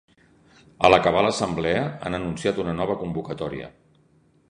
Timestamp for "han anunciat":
2.09-2.65